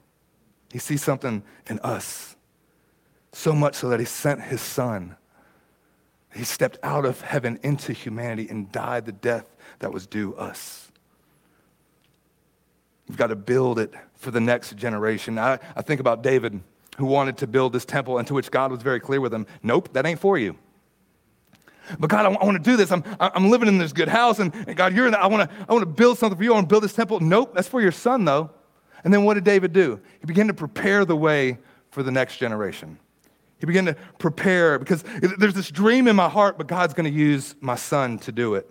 [0.71, 2.35] he sees something in us.
[3.31, 5.15] So much so that he sent his son.
[6.33, 9.45] He stepped out of heaven into humanity and died the death
[9.79, 10.91] that was due us.
[13.07, 15.37] We've got to build it for the next generation.
[15.37, 16.59] I, I think about David,
[16.97, 19.45] who wanted to build this temple, and to which God was very clear with him
[19.61, 20.57] nope, that ain't for you.
[21.99, 22.91] But God, I, I want to do this.
[22.91, 25.21] I'm, I'm living in this good house, and, and God, you're in that.
[25.21, 26.51] I want to I want to build something for you.
[26.51, 27.19] I want to build this temple.
[27.19, 28.49] Nope, that's for your son, though.
[29.03, 29.99] And then what did David do?
[30.19, 31.59] He began to prepare the way
[31.91, 32.97] for the next generation.
[33.59, 35.03] He began to prepare because
[35.37, 38.55] there's this dream in my heart, but God's going to use my son to do
[38.55, 38.69] it.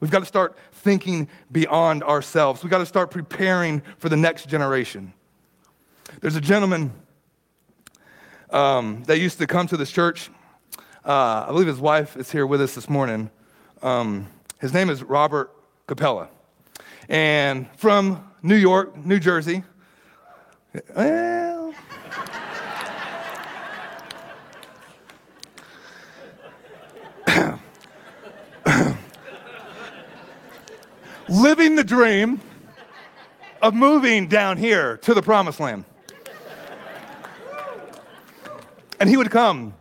[0.00, 2.62] We've got to start thinking beyond ourselves.
[2.62, 5.12] We've got to start preparing for the next generation.
[6.20, 6.92] There's a gentleman
[8.50, 10.30] um, that used to come to this church.
[11.04, 13.28] Uh, I believe his wife is here with us this morning.
[13.82, 14.26] Um,
[14.58, 15.50] his name is Robert
[15.86, 16.30] Capella.
[17.10, 19.64] And from New York, New Jersey,
[20.96, 21.74] well,
[31.28, 32.40] living the dream
[33.60, 35.84] of moving down here to the promised land.
[38.98, 39.74] And he would come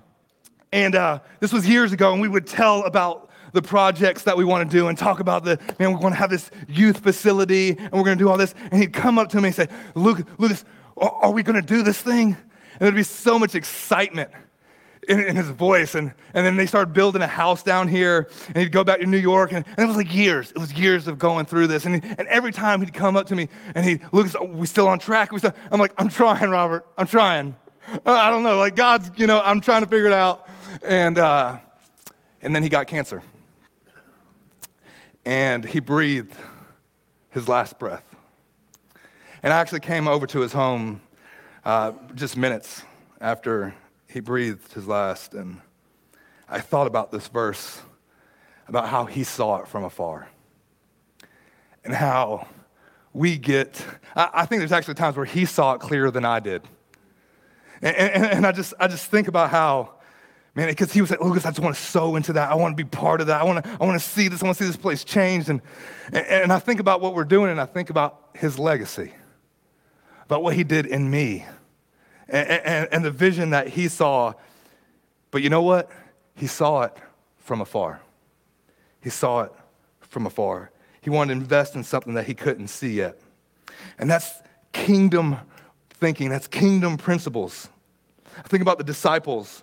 [0.73, 4.43] and uh, this was years ago, and we would tell about the projects that we
[4.43, 7.77] want to do and talk about the, man, we want to have this youth facility
[7.77, 8.55] and we're going to do all this.
[8.71, 10.65] And he'd come up to me and say, Luke, Lucas,
[10.97, 12.29] are we going to do this thing?
[12.29, 14.31] And there'd be so much excitement
[15.07, 15.93] in, in, his voice.
[15.93, 19.05] And, and then they started building a house down here, and he'd go back to
[19.05, 19.51] New York.
[19.51, 20.49] And, and it was like years.
[20.49, 21.85] It was years of going through this.
[21.85, 24.65] And, he, and every time he'd come up to me and he'd, Lucas, are we
[24.65, 25.31] still on track?
[25.31, 26.87] We still, I'm like, I'm trying, Robert.
[26.97, 27.55] I'm trying.
[28.05, 28.57] I don't know.
[28.57, 30.42] Like, God's, you know, I'm trying to figure it out.
[30.81, 31.57] And, uh,
[32.41, 33.21] and then he got cancer.
[35.25, 36.35] And he breathed
[37.29, 38.03] his last breath.
[39.41, 41.01] And I actually came over to his home
[41.65, 42.83] uh, just minutes
[43.21, 43.73] after
[44.07, 45.33] he breathed his last.
[45.33, 45.61] And
[46.49, 47.81] I thought about this verse,
[48.67, 50.27] about how he saw it from afar.
[51.85, 52.47] And how
[53.11, 56.39] we get, I, I think there's actually times where he saw it clearer than I
[56.39, 56.63] did.
[57.81, 59.95] And, and, and I, just, I just think about how
[60.55, 62.51] Man, because he was like, oh, Lucas, I just want to sow into that.
[62.51, 63.41] I want to be part of that.
[63.41, 64.43] I want to, I want to see this.
[64.43, 65.49] I want to see this place changed.
[65.49, 65.61] And,
[66.11, 69.13] and, and I think about what we're doing, and I think about his legacy,
[70.25, 71.45] about what he did in me,
[72.27, 74.33] and, and, and the vision that he saw.
[75.31, 75.89] But you know what?
[76.35, 76.95] He saw it
[77.39, 78.01] from afar.
[79.01, 79.51] He saw it
[80.01, 80.71] from afar.
[81.01, 83.19] He wanted to invest in something that he couldn't see yet.
[83.97, 84.31] And that's
[84.71, 85.37] kingdom
[85.89, 87.69] thinking, that's kingdom principles.
[88.37, 89.62] I think about the disciples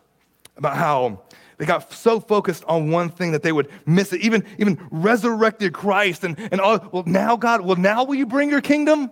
[0.61, 1.23] about how
[1.59, 4.21] they got so focused on one thing that they would miss it.
[4.21, 8.49] Even, even resurrected Christ and, and all, well, now, God, well, now will you bring
[8.49, 9.11] your kingdom?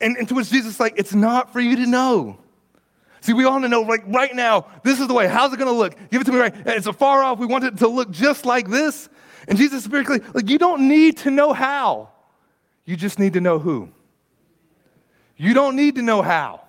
[0.00, 2.38] And, and to which Jesus is like, it's not for you to know.
[3.20, 5.26] See, we all know, like, right now, this is the way.
[5.26, 5.96] How's it going to look?
[6.10, 6.54] Give it to me right.
[6.66, 7.38] It's a far off.
[7.38, 9.08] We want it to look just like this.
[9.48, 12.10] And Jesus is very clear, like, you don't need to know how.
[12.84, 13.88] You just need to know who.
[15.36, 16.62] You don't need to know how.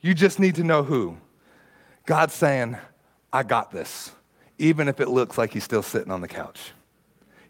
[0.00, 1.18] You just need to know who.
[2.06, 2.78] God's saying,
[3.32, 4.12] I got this,
[4.58, 6.72] even if it looks like he's still sitting on the couch.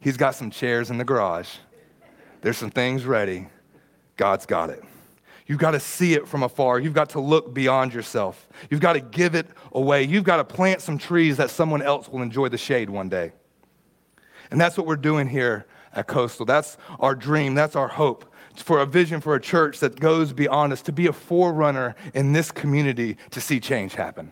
[0.00, 1.50] He's got some chairs in the garage,
[2.40, 3.48] there's some things ready.
[4.16, 4.82] God's got it.
[5.46, 6.78] You've got to see it from afar.
[6.78, 8.48] You've got to look beyond yourself.
[8.70, 10.04] You've got to give it away.
[10.04, 13.32] You've got to plant some trees that someone else will enjoy the shade one day.
[14.50, 16.46] And that's what we're doing here at Coastal.
[16.46, 17.54] That's our dream.
[17.54, 21.06] That's our hope for a vision for a church that goes beyond us, to be
[21.06, 24.30] a forerunner in this community to see change happen.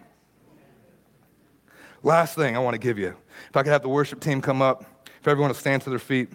[2.03, 3.14] Last thing I want to give you.
[3.48, 4.84] If I could have the worship team come up,
[5.20, 6.30] if everyone to stand to their feet.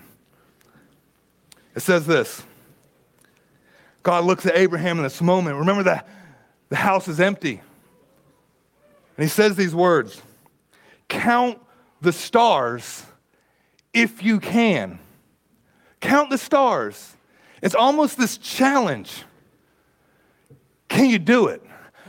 [1.76, 2.44] It says this
[4.04, 5.58] God looks at Abraham in this moment.
[5.58, 6.08] Remember that
[6.70, 7.62] the house is empty.
[9.18, 10.22] And he says these words
[11.10, 11.60] Count
[12.02, 13.04] the stars
[13.94, 15.00] if you can.
[16.02, 17.16] Count the stars.
[17.62, 19.24] It's almost this challenge.
[20.88, 21.64] Can you do it?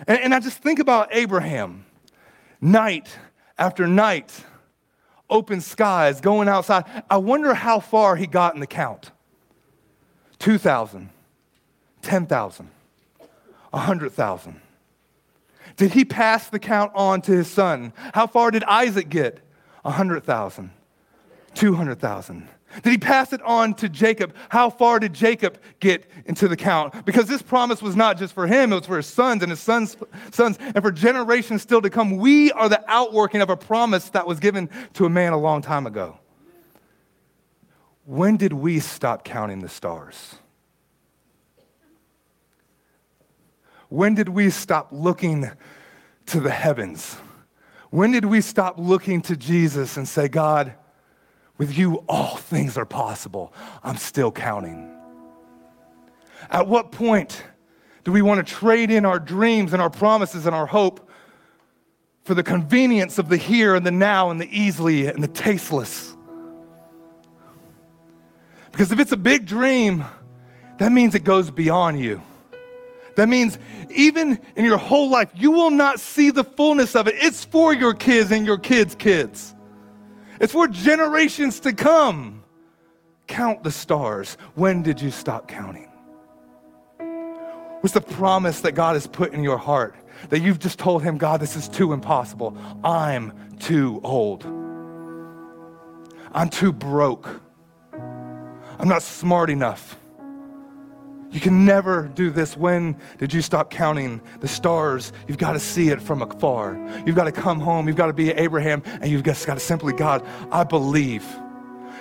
[0.07, 1.87] And, and I just think about Abraham,
[2.61, 3.17] night
[3.59, 4.45] after night,
[5.31, 6.85] open skies, going outside.
[7.11, 9.11] I wonder how far he got in the count
[10.39, 11.09] 2,000,
[12.03, 12.71] 10,000,
[13.71, 14.61] 100,000.
[15.77, 17.93] Did he pass the count on to his son?
[18.15, 19.41] How far did Isaac get?
[19.83, 20.71] 100,000,
[21.55, 22.49] 200,000.
[22.83, 24.35] Did he pass it on to Jacob?
[24.49, 27.05] How far did Jacob get into the count?
[27.05, 29.61] Because this promise was not just for him, it was for his sons and his
[29.61, 29.97] sons'
[30.33, 32.17] sons, and for generations still to come.
[32.17, 35.63] We are the outworking of a promise that was given to a man a long
[35.63, 36.19] time ago.
[38.05, 40.37] When did we stop counting the stars?
[43.89, 45.51] When did we stop looking
[46.27, 47.17] to the heavens?
[47.91, 50.75] When did we stop looking to Jesus and say, God,
[51.59, 53.53] with you, all things are possible.
[53.83, 54.93] I'm still counting.
[56.51, 57.43] At what point
[58.05, 61.11] do we want to trade in our dreams and our promises and our hope
[62.25, 66.15] for the convenience of the here and the now and the easily and the tasteless?
[68.71, 70.05] Because if it's a big dream,
[70.79, 72.21] that means it goes beyond you.
[73.17, 77.15] That means even in your whole life, you will not see the fullness of it.
[77.17, 79.55] It's for your kids and your kids' kids.
[80.41, 82.43] It's for generations to come.
[83.27, 84.37] Count the stars.
[84.55, 85.89] When did you stop counting?
[87.81, 89.95] What's the promise that God has put in your heart
[90.31, 92.57] that you've just told Him, God, this is too impossible?
[92.83, 94.45] I'm too old.
[96.33, 97.29] I'm too broke.
[97.93, 99.99] I'm not smart enough.
[101.31, 102.57] You can never do this.
[102.57, 105.13] When did you stop counting the stars?
[105.29, 106.77] You've got to see it from afar.
[107.05, 107.89] You've got to come home.
[107.89, 111.25] You've got to be Abraham, and you've just got to simply, God, I believe.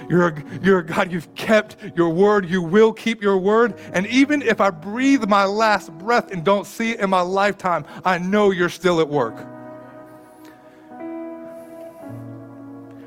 [0.10, 2.48] You're a, you're a God, you've kept your word.
[2.50, 3.80] You will keep your word.
[3.94, 7.86] And even if I breathe my last breath and don't see it in my lifetime,
[8.04, 9.36] I know you're still at work.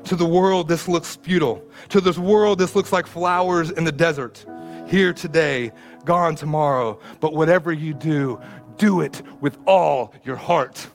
[0.05, 1.63] To the world, this looks futile.
[1.89, 4.43] To this world, this looks like flowers in the desert.
[4.87, 5.71] Here today,
[6.05, 6.99] gone tomorrow.
[7.19, 8.39] But whatever you do,
[8.77, 10.87] do it with all your heart.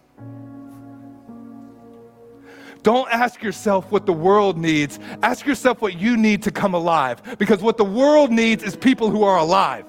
[2.82, 4.98] Don't ask yourself what the world needs.
[5.22, 7.38] Ask yourself what you need to come alive.
[7.38, 9.86] Because what the world needs is people who are alive.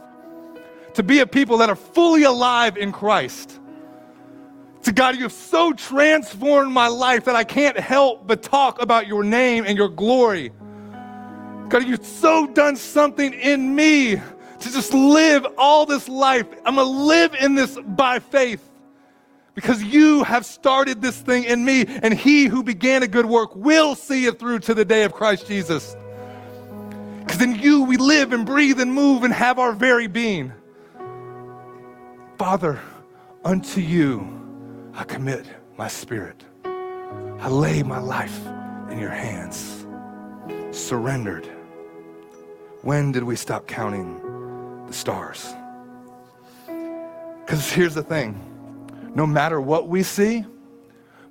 [0.94, 3.60] To be a people that are fully alive in Christ.
[4.84, 9.08] To God, you have so transformed my life that I can't help but talk about
[9.08, 10.54] your name and your glory.
[11.68, 14.22] God, you've so done something in me
[14.60, 16.48] to just live all this life.
[16.66, 18.70] I'm going to live in this by faith
[19.54, 23.56] because you have started this thing in me, and he who began a good work
[23.56, 25.96] will see it through to the day of Christ Jesus.
[27.20, 30.54] Because in you we live and breathe and move and have our very being.
[32.38, 32.80] Father,
[33.46, 34.28] unto you
[34.94, 35.46] I commit
[35.78, 36.44] my spirit.
[36.66, 38.46] I lay my life
[38.90, 39.86] in your hands,
[40.72, 41.46] surrendered.
[42.82, 44.22] When did we stop counting
[44.88, 45.54] the stars.
[46.66, 48.42] Because here's the thing
[49.16, 50.46] no matter what we see,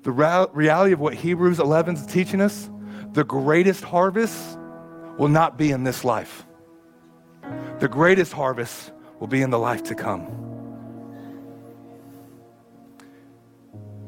[0.03, 2.69] the reality of what Hebrews 11 is teaching us,
[3.13, 4.57] the greatest harvest
[5.17, 6.45] will not be in this life.
[7.79, 10.27] The greatest harvest will be in the life to come.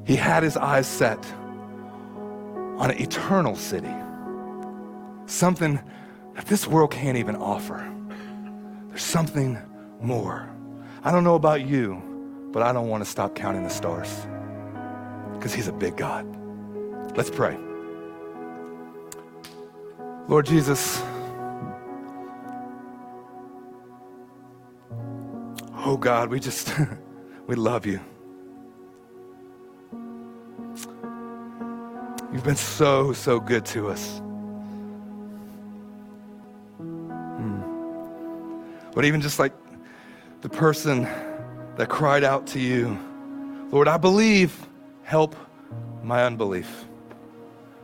[0.06, 1.24] He had his eyes set
[2.78, 3.94] on an eternal city,
[5.26, 5.80] something
[6.36, 7.97] that this world can't even offer.
[8.98, 9.60] There's something
[10.02, 10.50] more.
[11.04, 12.02] I don't know about you,
[12.52, 14.10] but I don't want to stop counting the stars
[15.34, 16.26] because He's a big God.
[17.16, 17.56] Let's pray.
[20.28, 21.00] Lord Jesus,
[25.76, 26.74] oh God, we just,
[27.46, 28.00] we love you.
[32.34, 34.24] You've been so, so good to us.
[38.98, 39.54] But even just like
[40.42, 41.04] the person
[41.76, 42.98] that cried out to you,
[43.70, 44.68] Lord, I believe,
[45.04, 45.36] help
[46.02, 46.86] my unbelief.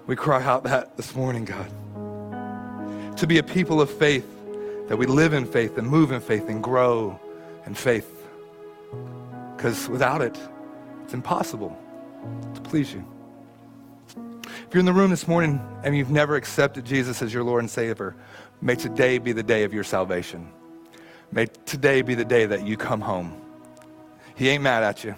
[0.08, 1.70] We cry out that this morning, God.
[3.18, 4.26] To be a people of faith,
[4.88, 7.20] that we live in faith and move in faith and grow
[7.68, 8.12] in faith.
[9.56, 10.36] Because without it,
[11.04, 11.78] it's impossible
[12.56, 13.06] to please you.
[14.18, 17.62] If you're in the room this morning and you've never accepted Jesus as your Lord
[17.62, 18.16] and Savior,
[18.62, 20.52] may today be the day of your salvation.
[21.34, 23.36] May today be the day that you come home.
[24.36, 25.16] He ain't mad at you.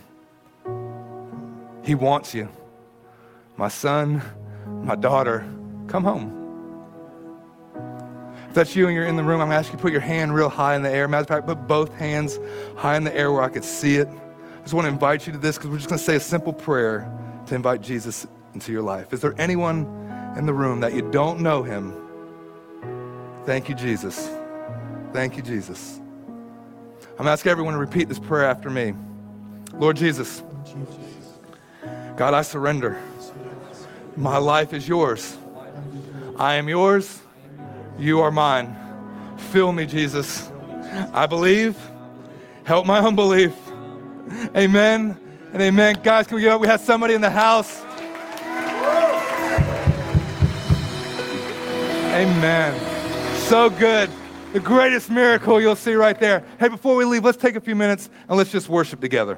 [1.83, 2.47] He wants you.
[3.57, 4.21] My son,
[4.65, 5.45] my daughter,
[5.87, 6.31] come home.
[8.47, 9.99] If that's you and you're in the room, I'm to ask you to put your
[9.99, 11.05] hand real high in the air.
[11.09, 12.39] Matter of fact, put both hands
[12.77, 14.07] high in the air where I could see it.
[14.07, 16.21] I just want to invite you to this because we're just going to say a
[16.21, 17.11] simple prayer
[17.47, 19.11] to invite Jesus into your life.
[19.11, 19.85] Is there anyone
[20.37, 21.93] in the room that you don't know him?
[23.45, 24.29] Thank you, Jesus.
[25.11, 25.99] Thank you, Jesus.
[27.17, 28.93] I'm asking everyone to repeat this prayer after me.
[29.73, 30.43] Lord Jesus,
[32.17, 33.01] God, I surrender.
[34.17, 35.37] My life is yours.
[36.37, 37.21] I am yours.
[37.97, 38.75] You are mine.
[39.51, 40.51] Fill me, Jesus.
[41.13, 41.77] I believe.
[42.65, 43.53] Help my unbelief.
[44.55, 45.17] Amen
[45.53, 45.99] and amen.
[46.03, 46.59] Guys, can we get up?
[46.59, 47.81] We have somebody in the house.
[52.13, 53.37] Amen.
[53.37, 54.09] So good.
[54.55, 56.41] The greatest miracle you'll see right there.
[56.61, 59.37] Hey, before we leave, let's take a few minutes and let's just worship together.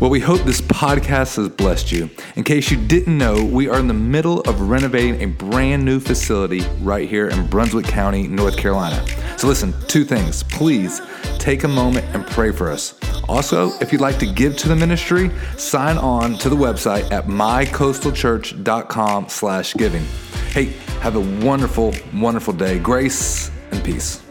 [0.00, 2.10] Well, we hope this podcast has blessed you.
[2.34, 6.00] In case you didn't know, we are in the middle of renovating a brand new
[6.00, 9.06] facility right here in Brunswick County, North Carolina.
[9.38, 10.42] So, listen, two things.
[10.42, 11.00] Please
[11.38, 12.98] take a moment and pray for us.
[13.28, 17.26] Also, if you'd like to give to the ministry, sign on to the website at
[17.26, 20.04] mycoastalchurch.com slash giving.
[20.50, 22.78] Hey, have a wonderful, wonderful day.
[22.78, 24.23] Grace and peace.